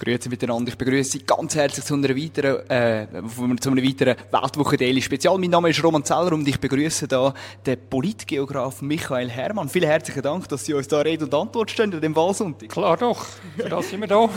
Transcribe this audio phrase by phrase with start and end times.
[0.00, 0.70] Grüezi miteinander.
[0.70, 3.06] Ich begrüße Sie ganz herzlich zu einer weiteren, äh,
[3.60, 5.36] zu einem weiteren Weltwoche Daily Spezial.
[5.36, 7.34] Mein Name ist Roman Zeller und ich begrüße da
[7.66, 9.68] den Politgeograf Michael Hermann.
[9.68, 12.70] Vielen herzlichen Dank, dass Sie uns da Rede und Antwort stehen an dem Wahlsonntag.
[12.70, 14.30] Klar doch, für das sind wir da.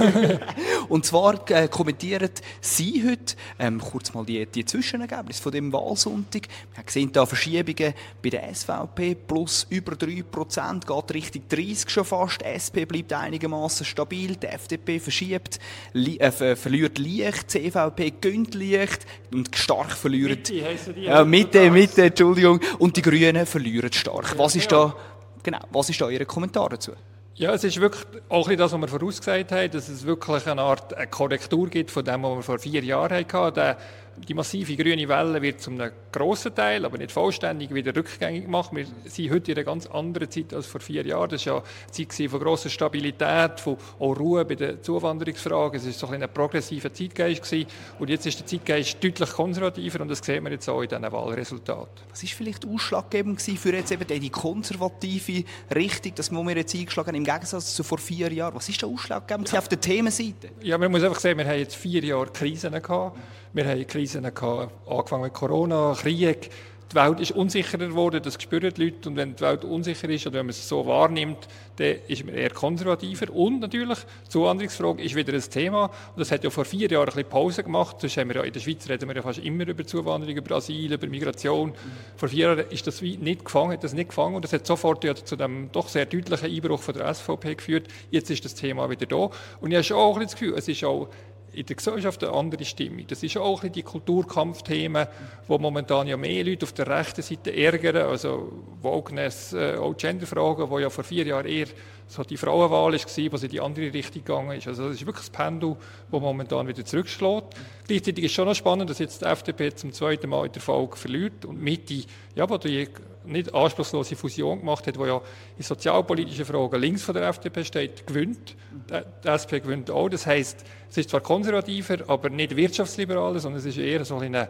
[0.90, 6.50] und zwar äh, kommentieren Sie heute ähm, kurz mal die, die Zwischenergebnisse von dem Wahlsonntag.
[6.72, 12.04] Wir haben gesehen, da Verschiebungen bei der SVP plus über 3%, geht Richtung 30 schon
[12.04, 12.42] fast.
[12.42, 15.53] Die SP bleibt einigermaßen stabil, die FDP verschiebt
[15.94, 20.50] li äh, verliert leicht, die CVP gönnt leicht und stark verliert.
[20.50, 22.60] Mitte, die äh, Mitte, Mitte, Entschuldigung.
[22.80, 24.38] Und die Grünen verlieren stark.
[24.38, 24.96] Was ist da,
[25.42, 26.92] genau, was ist da Ihr Kommentar dazu?
[27.36, 30.94] Ja, es ist wirklich auch das, was wir vorausgesagt haben, dass es wirklich eine Art
[30.94, 33.76] eine Korrektur gibt von dem, was wir vor vier Jahren hatten
[34.18, 35.80] die massive grüne Welle wird zum
[36.12, 38.72] grossen Teil, aber nicht vollständig, wieder rückgängig gemacht.
[38.74, 41.30] Wir sind heute in einer ganz anderen Zeit als vor vier Jahren.
[41.30, 45.80] Das war ja eine Zeit von grosser Stabilität, von auch Ruhe bei den Zuwanderungsfragen.
[45.80, 47.44] Es war so ein, ein progressiver Zeitgeist.
[47.44, 47.68] Gewesen.
[48.00, 51.12] Und jetzt ist der Zeitgeist deutlich konservativer und das sehen wir jetzt auch in diesen
[51.12, 52.06] Wahlresultaten.
[52.10, 57.16] Was war vielleicht ausschlaggebend für jetzt eben die konservative Richtung, das wir jetzt eingeschlagen haben,
[57.16, 58.56] im Gegensatz zu vor vier Jahren?
[58.56, 59.60] Was ist der ausschlaggebend ja.
[59.60, 60.50] auf der Themenseite?
[60.62, 63.18] Ja, man muss einfach sehen, wir haben jetzt vier Jahre Krisen gehabt.
[63.56, 66.50] Wir haben Krisen gehabt, angefangen mit Corona, Krieg.
[66.92, 69.10] Die Welt ist unsicherer geworden, das spüren die Leute.
[69.10, 72.34] Und wenn die Welt unsicher ist oder wenn man es so wahrnimmt, dann ist man
[72.34, 73.32] eher konservativer.
[73.32, 75.86] Und natürlich, die Zuwanderungsfrage ist wieder ein Thema.
[75.86, 77.98] Und das hat ja vor vier Jahren ein bisschen Pause gemacht.
[78.02, 80.56] Das haben wir ja, in der Schweiz reden wir ja fast immer über Zuwanderung, über
[80.56, 81.70] Asyl, über Migration.
[81.70, 81.76] Mhm.
[82.16, 84.36] Vor vier Jahren ist das nicht gefangen, hat das nicht gefangen.
[84.36, 87.88] Und das hat sofort ja zu dem doch sehr deutlichen Einbruch von der SVP geführt.
[88.10, 89.30] Jetzt ist das Thema wieder da.
[89.62, 91.10] Und ich habe schon auch das Gefühl, es ist auch
[91.54, 93.06] in der Gesellschaft eine andere Stimmung.
[93.08, 95.08] Das ist auch ein die Kulturkampfthemen,
[95.48, 100.70] wo momentan ja mehr Leute auf der rechten Seite ärgern, also Wokeness, äh, auch Genderfragen,
[100.70, 101.68] wo ja vor vier Jahren eher
[102.08, 104.68] so die Frauenwahl war, wo in die andere Richtung gegangen ist.
[104.68, 105.76] Also das ist wirklich das Pendel,
[106.12, 107.56] das momentan wieder zurückschlägt.
[107.88, 110.96] Gleichzeitig ist schon noch spannend, dass jetzt die FDP zum zweiten Mal in der Folge
[110.96, 112.04] verliert und Mitte,
[112.36, 112.88] ja, wo die
[113.26, 115.22] nicht anspruchslose Fusion gemacht hat, wo ja
[115.58, 118.56] in sozialpolitischen Fragen links von der FDP steht, gewinnt.
[118.90, 120.10] Die SP gewinnt auch.
[120.10, 124.50] Das heißt, es ist zwar konservativer, aber nicht wirtschaftsliberaler, sondern es ist eher so eine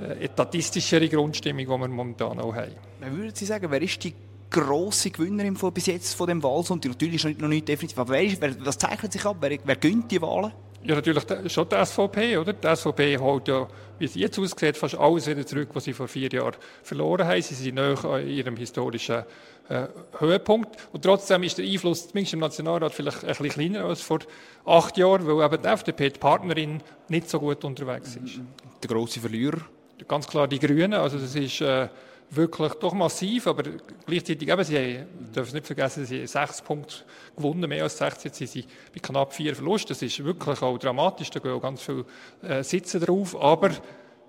[0.00, 2.72] äh, etatistischere Grundstimmung, die wir momentan auch haben.
[3.00, 4.14] Würden Sie sagen, wer ist die
[4.54, 6.92] grosse Gewinnerin von, bis jetzt von dem Wahlsonntag?
[6.92, 9.36] Natürlich ist noch nicht definitiv, aber wer, wer, was zeichnet sich ab?
[9.40, 10.52] Wer, wer gönnt die Wahlen?
[10.84, 12.52] Ja, natürlich schon die SVP, oder?
[12.52, 13.66] Die SVP holt ja,
[13.98, 17.42] wie es jetzt aussieht, fast alles wieder zurück, was sie vor vier Jahren verloren haben.
[17.42, 19.24] Sie sind näher an ihrem historischen
[19.70, 19.86] äh,
[20.18, 20.76] Höhepunkt.
[20.92, 24.20] Und trotzdem ist der Einfluss, zumindest im Nationalrat, vielleicht ein bisschen kleiner als vor
[24.66, 28.40] acht Jahren, weil eben die FDP, die Partnerin, nicht so gut unterwegs ist.
[28.82, 29.62] Der grosse Verlierer?
[30.06, 30.94] Ganz klar die Grünen.
[30.94, 31.60] Also das ist...
[31.60, 31.88] Äh,
[32.30, 33.64] wirklich doch massiv, aber
[34.06, 35.04] gleichzeitig eben, sie
[35.34, 36.96] dürfen es nicht vergessen, sie haben sechs Punkte
[37.36, 39.90] gewonnen, mehr als sechs, jetzt sind sie bei knapp vier Verlust.
[39.90, 42.04] Das ist wirklich auch dramatisch, da gehen auch ganz viele
[42.42, 43.70] äh, Sitze drauf, aber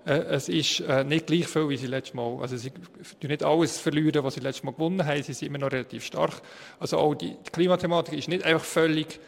[0.06, 2.38] äh, es ist äh, nicht gleich viel wie sie letztes Mal.
[2.40, 2.82] Also sie tun
[3.28, 6.40] nicht alles verlieren, was sie letztes Mal gewonnen haben, sie sind immer noch relativ stark.
[6.78, 9.18] Also auch die, die Klimathematik ist nicht einfach völlig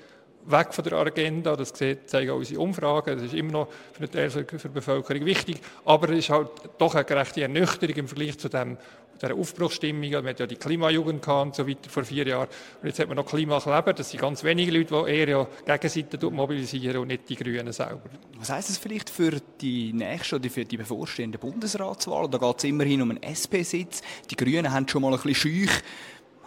[0.47, 1.57] weg von der Agenda.
[1.57, 3.17] Das zeigen auch unsere Umfragen.
[3.17, 5.61] Das ist immer noch für den Teil der Bevölkerung wichtig.
[5.85, 8.77] Aber es ist halt doch eine gerechte Ernüchterung im Vergleich zu dem,
[9.21, 10.03] der Aufbruchsstimmung.
[10.03, 12.49] Wir hatten ja die Klimajugend und so weiter vor vier Jahren.
[12.81, 13.93] Und jetzt hat man noch Klimakleber.
[13.93, 18.03] Das sind ganz wenige Leute, die eher ja Gegenseiten mobilisieren und nicht die Grünen selber.
[18.39, 22.29] Was heisst das vielleicht für die nächste oder für die bevorstehende Bundesratswahl?
[22.29, 24.03] Da geht es immerhin um einen SP-Sitz.
[24.31, 25.83] Die Grünen haben schon mal ein bisschen schüch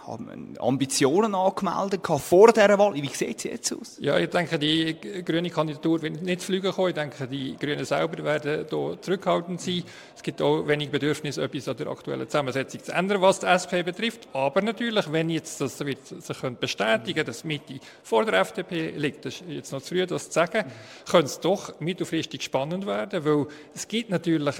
[0.06, 2.94] haben Ambitionen angemeldet vor dieser Wahl.
[2.94, 3.96] Wie sieht es jetzt aus?
[4.00, 6.88] Ja, ich denke, die grüne Kandidatur wird nicht fliegen kommen.
[6.88, 9.84] Ich denke, die Grünen selber werden hier zurückhaltend sein.
[10.16, 13.82] Es gibt auch wenig Bedürfnis, etwas an der aktuellen Zusammensetzung zu ändern, was die SP
[13.84, 14.28] betrifft.
[14.32, 19.34] Aber natürlich, wenn jetzt das wird sich bestätigen dass Mitte vor der FDP liegt, das
[19.34, 20.64] ist jetzt noch zu früh, das zu sagen,
[21.08, 24.56] könnte es doch mittelfristig spannend werden, weil es gibt natürlich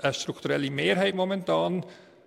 [0.00, 1.84] eine strukturelle Mehrheit momentan,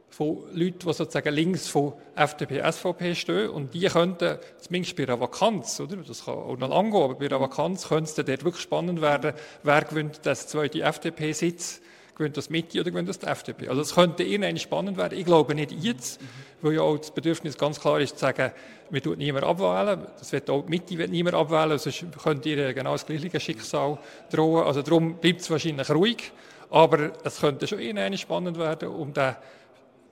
[0.09, 3.49] von Leuten, die sozusagen links von FDP, SVP stehen.
[3.49, 5.97] Und die könnten, zumindest bei einer Vakanz, oder?
[5.97, 9.01] das kann auch noch lange gehen, aber bei einer Vakanz könnte es dort wirklich spannend
[9.01, 9.33] werden,
[9.63, 11.81] wer gewinnt das zweite FDP-Sitz
[12.19, 13.69] gewinnt das Mitte oder gewinnt das die FDP.
[13.69, 15.17] Also es könnte irgendwann spannend werden.
[15.17, 16.19] Ich glaube nicht jetzt,
[16.61, 18.51] weil ja auch das Bedürfnis ganz klar ist, zu sagen,
[18.89, 20.05] wir tun niemand abwählen.
[20.19, 23.97] Das wird auch die Mitte wird niemand abwählen, sonst könnte ihr genau das gleiche Schicksal
[24.29, 24.65] drohen.
[24.65, 26.31] Also darum bleibt es wahrscheinlich ruhig.
[26.69, 29.35] Aber es könnte schon irgendwann spannend werden, um den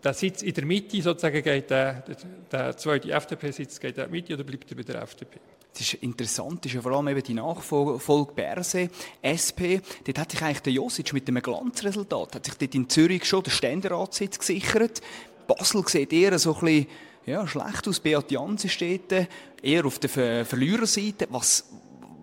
[0.04, 2.16] der Sitz in der Mitte sozusagen geht, der, der,
[2.52, 5.40] der zweite FDP-Sitz geht in der Mitte oder bleibt er bei der FDP?
[5.74, 8.90] Das ist interessant, ist ja vor allem eben die Nachfolge Berse,
[9.22, 9.82] SP.
[10.06, 13.44] Dort hat sich eigentlich der Josic mit einem Glanzresultat, hat sich dort in Zürich schon
[13.44, 15.02] den Ständeratssitz gesichert.
[15.46, 16.88] Basel sieht eher so ein bisschen
[17.28, 18.00] ja, schlecht aus.
[18.00, 19.28] Beat Jansi steht
[19.62, 21.28] eher auf der Ver Verliererseite.
[21.30, 21.70] Was,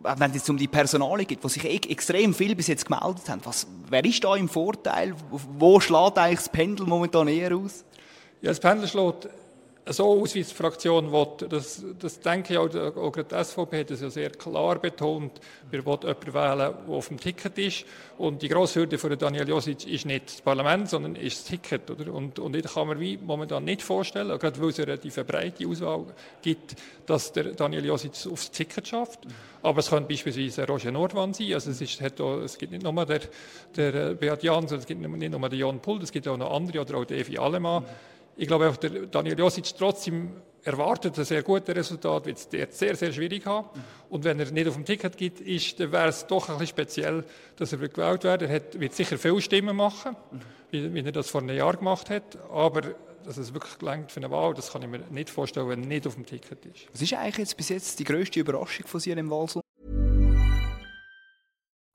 [0.04, 3.40] wenn es um die Personale geht, wo sich e extrem viel bis jetzt gemeldet haben,
[3.44, 5.14] was, wer ist da im Vorteil?
[5.30, 7.84] Wo schlägt eigentlich das Pendel momentan eher aus?
[8.42, 9.28] Ja, das Pendel schlägt
[9.86, 11.48] so aus, wie die Fraktion will.
[11.48, 15.32] Das, das denke ich auch, auch die SVP hat das ja sehr klar betont.
[15.70, 17.84] Wir wollen jemanden wählen, der auf dem Ticket ist.
[18.16, 21.90] Und die grosse Hürde für Daniel Josic ist nicht das Parlament, sondern ist das Ticket.
[21.90, 22.12] Oder?
[22.14, 25.68] Und, und das kann man wie momentan nicht vorstellen, gerade weil es eine relativ breite
[25.68, 26.06] Auswahl
[26.40, 29.20] gibt, dass der Daniel Josic aufs Ticket schafft.
[29.62, 31.52] Aber es könnte beispielsweise Roger Nordwand sein.
[31.52, 33.20] Also es, ist, auch, es gibt nicht nur der,
[33.76, 36.80] der Beat Jans, es gibt nicht nur den Jan Pult, es gibt auch noch andere,
[36.80, 37.84] oder auch Evi Alemann
[38.36, 43.12] ich glaube der Daniel Josic trotzdem erwartet ein sehr gutes Resultat, wird es sehr, sehr
[43.12, 43.68] schwierig haben.
[44.08, 46.68] Und wenn er nicht auf dem Ticket gibt, ist, dann wäre es doch ein bisschen
[46.68, 47.24] speziell,
[47.56, 48.42] dass er gewählt wird.
[48.42, 50.16] Er hat, wird sicher viele Stimmen machen,
[50.70, 52.38] wie, wie, er das vor einem Jahr gemacht hat.
[52.50, 52.82] Aber
[53.24, 55.88] dass es wirklich gelangt für eine Wahl, das kann ich mir nicht vorstellen, wenn er
[55.88, 56.86] nicht auf dem Ticket ist.
[56.92, 59.63] Was ist eigentlich jetzt bis jetzt die grösste Überraschung von Sie im Wahlsong?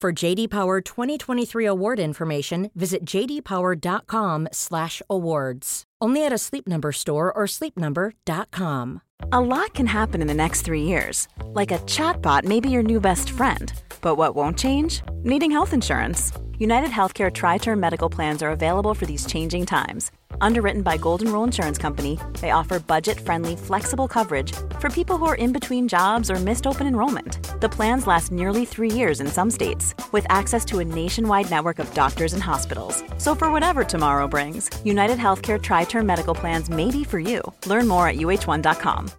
[0.00, 5.82] For JD Power 2023 award information, visit jdpower.com/awards.
[6.00, 9.02] Only at a Sleep Number store or sleepnumber.com.
[9.32, 11.26] A lot can happen in the next 3 years.
[11.46, 13.72] Like a chatbot may be your new best friend.
[14.00, 15.02] But what won't change?
[15.24, 16.30] Needing health insurance.
[16.60, 20.12] United Healthcare tri-term medical plans are available for these changing times.
[20.40, 25.34] Underwritten by Golden Rule Insurance Company, they offer budget-friendly, flexible coverage for people who are
[25.34, 27.38] in between jobs or missed open enrollment.
[27.60, 31.78] The plans last nearly three years in some states, with access to a nationwide network
[31.78, 33.02] of doctors and hospitals.
[33.16, 37.40] So for whatever tomorrow brings, United Healthcare Tri-Term Medical Plans may be for you.
[37.66, 39.10] Learn more at uh1.com.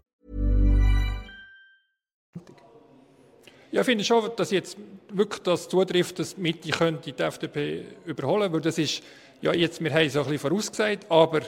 [3.72, 4.78] Ja, finde schon, dass jetzt
[5.14, 9.04] wirklich das zutrifft, dass Mitte könnte die FDP überholen, weil das ist
[9.42, 11.42] ja, jetzt, wir haben es ein bisschen vorausgesagt, aber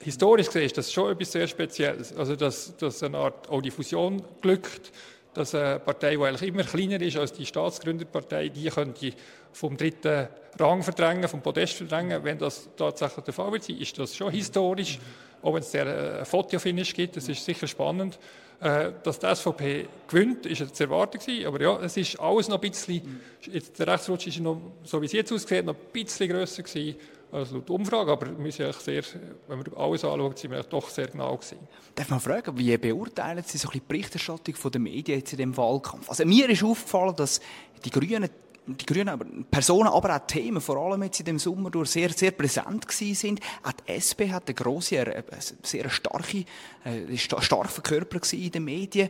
[0.00, 2.16] historisch gesehen ist das schon etwas sehr Spezielles.
[2.16, 4.92] Also, dass, dass eine Art auch die Fusion glückt,
[5.34, 9.12] dass eine Partei, die eigentlich immer kleiner ist als die Staatsgründerpartei, die könnte
[9.52, 10.28] vom dritten
[10.58, 12.24] Rang verdrängen, vom Podest verdrängen.
[12.24, 14.98] Wenn das tatsächlich der Fall wird, ist das schon historisch.
[15.42, 18.18] Auch wenn es der äh, Fotofinish gibt, das ist sicher spannend.
[18.60, 21.20] Äh, dass die SVP gewinnt, ist zu erwarten.
[21.46, 25.06] Aber ja, es ist alles noch ein bisschen, jetzt der Rechtsrutsch ist noch, so wie
[25.06, 26.96] es jetzt aussieht, noch ein bisschen grösser gewesen
[27.30, 29.02] als laut Umfrage, aber wir sind sehr,
[29.46, 31.58] wenn man alles anschaut, sind wir doch sehr genau gewesen.
[31.94, 36.08] Darf man fragen, wie beurteilen Sie so die Berichterstattung der Medien jetzt in dem Wahlkampf?
[36.08, 37.40] Also mir ist aufgefallen, dass
[37.84, 38.28] die Grünen
[38.68, 42.32] die grünen Personen, aber auch Themen, vor allem jetzt in dem Sommer durch sehr, sehr
[42.32, 43.40] präsent gewesen sind.
[43.62, 45.24] Auch die SP hat eine grosse, eine
[45.62, 46.44] sehr starke,
[46.84, 49.08] äh, stark verkörpert in den Medien.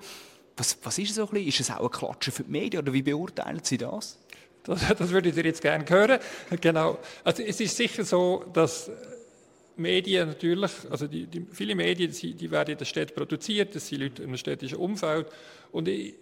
[0.57, 1.49] Was, was ist so ein bisschen?
[1.49, 4.19] Ist es auch ein Klatschen für die Medien oder wie beurteilen Sie das?
[4.69, 6.21] Das, das würde ich jetzt gerne hören.
[6.61, 6.99] Genau.
[7.25, 8.91] Also es ist sicher so, dass
[9.77, 14.03] Medien natürlich, also die, die, viele Medien, die, werden in der Stadt produziert, das sind
[14.03, 15.27] Leute in einem städtischen Umfeld.
[15.73, 16.15] Und ich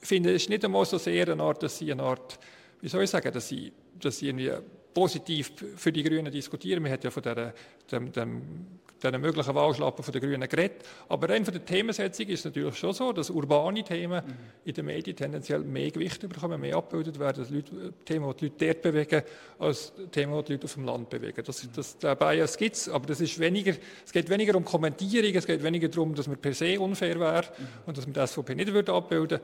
[0.00, 2.38] finde, es ist nicht einmal so sehr eine Art, dass sie eine Art,
[2.82, 4.52] wie soll ich sagen, dass sie, dass sie irgendwie
[4.92, 6.82] positiv für die Grünen diskutieren.
[6.82, 7.54] Man hat ja von der,
[7.90, 8.66] dem, dem
[9.02, 10.86] diesen möglichen Wahlschlappen den Grünen geredet.
[11.08, 14.32] Aber rein von der Themensetzung ist es natürlich schon so, dass urbane Themen mhm.
[14.64, 18.44] in den Medien tendenziell mehr Gewicht bekommen, mehr abgebildet werden, dass Leute, Themen, die die
[18.46, 19.22] Leute dort bewegen,
[19.58, 21.42] als Themen, die die Leute auf dem Land bewegen.
[21.44, 23.74] Das, das, der Bias gibt es, aber das ist weniger,
[24.04, 27.44] es geht weniger um Kommentierung, es geht weniger darum, dass man per se unfair wäre
[27.58, 27.66] mhm.
[27.86, 29.40] und dass man das SVP nicht würde abbilden würde.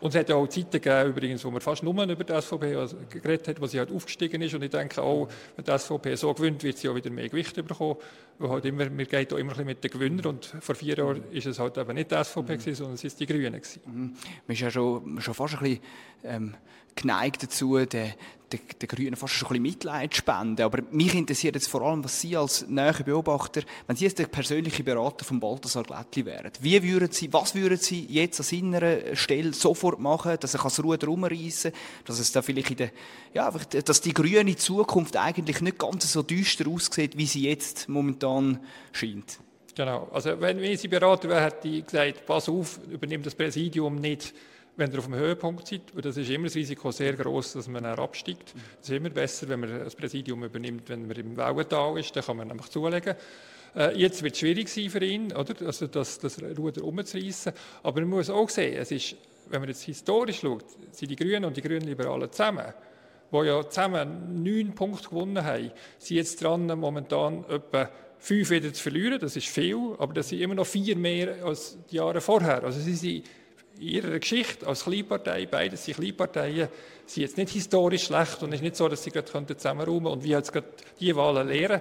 [0.00, 2.74] Und es hat ja auch Zeiten gegeben, übrigens, wo man fast nur über die SVP
[2.74, 4.54] also geredet hat, wo sie halt aufgestiegen ist.
[4.54, 7.54] Und ich denke auch, wenn die SVP so gewinnt, wird sie auch wieder mehr Gewicht
[7.54, 7.96] bekommen.
[8.38, 10.26] Weil halt immer, wir gehen auch immer ein bisschen mit den Gewinnern.
[10.26, 12.58] Und vor vier Jahren ist es halt eben nicht die SVP, mhm.
[12.58, 13.52] gewesen, sondern es ist die Grünen.
[13.52, 13.80] Gewesen.
[13.84, 14.14] Mhm.
[14.46, 15.80] Man ist ja schon, schon fast ein bisschen
[16.24, 16.54] ähm,
[16.94, 18.14] geneigt dazu, den,
[18.52, 20.62] den, den Grünen fast schon ein bisschen Mitleid zu spenden.
[20.62, 24.26] Aber mich interessiert jetzt vor allem, was Sie als nähere Beobachter, wenn Sie jetzt der
[24.26, 29.16] persönliche Berater von Balthasar Glättli wären, wie würden Sie, was würden Sie jetzt an seiner
[29.16, 32.90] Stelle sofort machen, dass er das Ruder rumreißen kann, dass es da vielleicht in der,
[33.34, 38.60] ja, dass die grüne Zukunft eigentlich nicht ganz so düster aussieht, wie sie jetzt momentan
[38.92, 39.38] scheint?
[39.76, 40.08] Genau.
[40.12, 44.34] Also, wenn ich Sie beraten wäre, hätte ich gesagt, pass auf, übernimm das Präsidium nicht
[44.80, 47.68] wenn ihr auf dem Höhepunkt seid, weil das ist immer das Risiko sehr groß, dass
[47.68, 48.54] man dann absteigt.
[48.80, 52.24] Es ist immer besser, wenn man das Präsidium übernimmt, wenn man im Wellental ist, dann
[52.24, 53.14] kann man nämlich zulegen.
[53.76, 55.54] Äh, jetzt wird es schwierig sein für ihn, oder?
[55.66, 57.52] Also das, das Ruder umzureißen.
[57.82, 59.16] Aber man muss auch sehen, es ist,
[59.48, 62.72] wenn man jetzt historisch schaut, sind die Grünen und die Grünen Liberalen zusammen,
[63.32, 68.82] die ja zusammen neun Punkte gewonnen haben, sind jetzt dran, momentan etwa fünf wieder zu
[68.82, 69.20] verlieren.
[69.20, 72.64] Das ist viel, aber das sind immer noch vier mehr als die Jahre vorher.
[72.64, 73.24] Also sie sind in
[73.80, 76.68] ihrer Geschichte als Kleinpartei, beides sind Kleinparteien,
[77.06, 80.22] sind jetzt nicht historisch schlecht und es ist nicht so, dass sie gerade zusammenräumen und
[80.22, 80.68] wir jetzt gerade
[81.00, 81.80] die Wahlen lehren,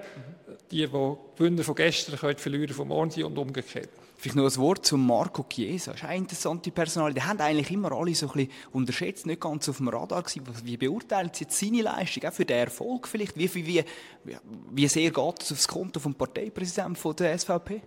[0.71, 3.89] die, die Gewinner von gestern können verlieren von morgen sein und umgekehrt.
[4.21, 5.91] Vielleicht noch ein Wort zu Marco Chiesa.
[5.91, 7.23] Das ist eine interessante Personalität.
[7.23, 10.43] Die haben eigentlich immer alle so ein bisschen unterschätzt, nicht ganz auf dem Radar gewesen.
[10.65, 13.37] Wie beurteilen Sie jetzt seine Leistung, auch für den Erfolg vielleicht?
[13.37, 13.81] Wie, wie,
[14.71, 17.81] wie sehr geht es aufs Konto vom Parteipräsidenten der SVP?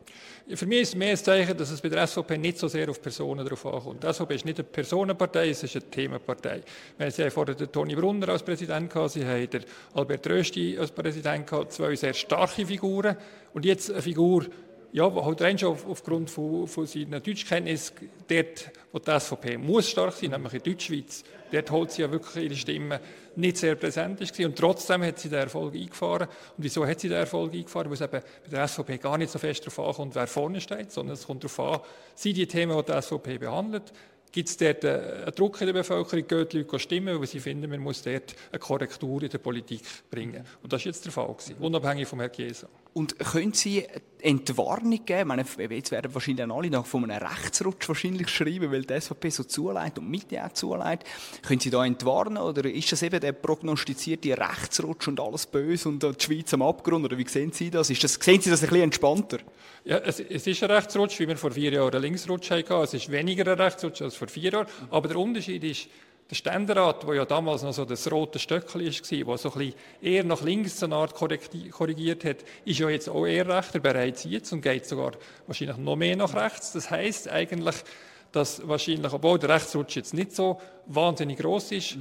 [0.47, 2.67] Ja, für mich ist es mehr ein Zeichen, dass es bei der SVP nicht so
[2.67, 4.03] sehr auf Personen drauf ankommt.
[4.03, 6.63] Die SVP ist nicht eine Personenpartei, es ist eine Themenpartei.
[7.11, 10.93] Sie haben vorher den Toni Brunner als Präsident gehabt, Sie haben den Albert Rösti als
[10.93, 13.19] Präsident gehabt, zwei sehr starke Figuren.
[13.53, 14.47] Und jetzt eine Figur,
[14.93, 17.95] ja, halt rein schon aufgrund von, von seiner Deutschkenntnis,
[18.29, 22.45] dort, wo die SVP muss stark sein, nämlich in Deutschschweiz, dort holt sie ja wirklich
[22.45, 23.01] ihre Stimme
[23.35, 26.29] nicht sehr präsent ist und trotzdem hat sie den Erfolg eingefahren.
[26.29, 27.87] Und wieso hat sie den Erfolg eingefahren?
[27.87, 30.93] Weil es eben bei der SVP gar nicht so fest darauf ankommt, wer vorne steht,
[30.93, 31.81] sondern es kommt darauf an,
[32.15, 33.93] sind die Themen, die die SVP behandelt,
[34.31, 37.71] gibt es dort einen Druck in der Bevölkerung, geht die Leute stimmen, weil sie finden,
[37.71, 40.45] man muss dort eine Korrektur in der Politik bringen.
[40.63, 42.69] Und das war jetzt der Fall, gewesen, unabhängig vom Herrn Chiesa.
[42.95, 43.87] Und können Sie
[44.21, 45.29] Entwarnung geben?
[45.29, 49.45] meine, jetzt werden wahrscheinlich alle nach von einem Rechtsrutsch wahrscheinlich schreiben, weil die SVP so
[49.45, 51.09] zuleitet und Mitte auch zuleitet.
[51.43, 56.03] Können Sie da entwarnen oder ist das eben der prognostizierte Rechtsrutsch und alles böse und
[56.03, 57.05] die Schweiz am Abgrund?
[57.05, 57.91] Oder wie sehen Sie das?
[57.91, 59.39] Ist das sehen Sie das ein bisschen entspannter?
[59.85, 62.75] Ja, es, es ist ein Rechtsrutsch, wie wir vor vier Jahren einen Linksrutsch hatten.
[62.75, 64.67] Es ist weniger ein Rechtsrutsch als vor vier Jahren.
[64.91, 65.89] Aber der Unterschied ist,
[66.33, 69.75] der Ständerat, der ja damals noch so das rote Stöckchen war, der so ein bisschen
[70.01, 74.25] eher nach links so eine Art korrigiert hat, ist ja jetzt auch eher rechter bereits
[74.25, 75.13] jetzt und geht sogar
[75.47, 76.73] wahrscheinlich noch mehr nach rechts.
[76.73, 77.77] Das heißt eigentlich,
[78.33, 81.99] dass wahrscheinlich, obwohl der Rechtsrutsch jetzt nicht so wahnsinnig groß ist,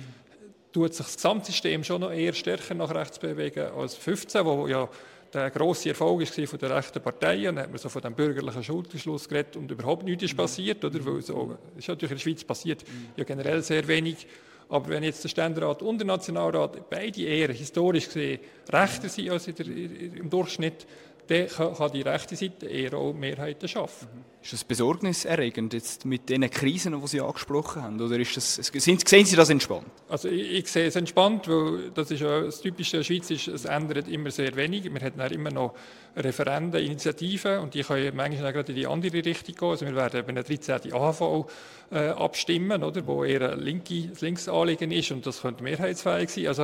[0.71, 4.87] tut sich das Gesamtsystem schon noch eher stärker nach rechts bewegen als 15, wo ja
[5.33, 7.49] der grosse Erfolg war von der rechten Partei.
[7.49, 10.83] Und dann hat man so von dem bürgerlichen Schulterschluss geredet und überhaupt nichts ist passiert.
[10.83, 11.03] Oder?
[11.05, 12.83] Weil so, ist natürlich in der Schweiz passiert
[13.15, 14.27] ja generell sehr wenig.
[14.69, 18.39] Aber wenn jetzt der Ständerat und der Nationalrat beide eher historisch gesehen
[18.71, 20.87] rechter sind als der, im Durchschnitt,
[21.31, 24.07] dann kann die rechte Seite eher auch Mehrheiten schaffen.
[24.43, 28.01] Ist das besorgniserregend jetzt mit den Krisen, die Sie angesprochen haben?
[28.01, 29.85] Oder ist das, sind, sehen Sie das entspannt?
[30.09, 33.47] Also ich, ich, sehe es entspannt, weil das ist ja das Typische der Schweiz, ist,
[33.47, 34.91] es ändert immer sehr wenig.
[34.91, 35.75] Wir haben immer noch
[36.17, 39.69] Referenden, Initiativen und die können manchmal auch gerade in die andere Richtung gehen.
[39.69, 40.91] Also wir werden über eine 13.
[40.91, 41.45] AHV
[41.91, 46.47] äh, abstimmen, oder, wo eher ein linke, Linksanliegen ist und das könnte mehrheitsfähig sein.
[46.47, 46.63] Also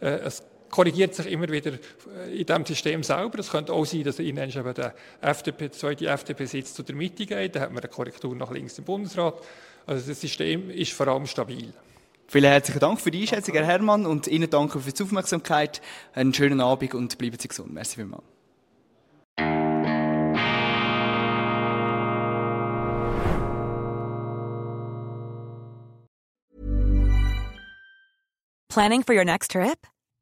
[0.00, 1.72] äh, es korrigiert sich immer wieder
[2.32, 3.38] in diesem System selber.
[3.38, 7.54] Es könnte auch sein, dass ihnen eben der FDP, zweite FDP-Sitz zu der Mitte geht.
[7.54, 9.34] Dann hat man eine Korrektur nach links im Bundesrat.
[9.86, 11.72] Also das System ist vor allem stabil.
[12.26, 15.80] Vielen herzlichen Dank für die Einschätzung, Herr Herrmann, und Ihnen danke für die Aufmerksamkeit.
[16.12, 17.72] Einen schönen Abend und bleiben Sie gesund.
[17.72, 18.22] Merci vielmals.
[28.68, 29.86] Planning for your next trip?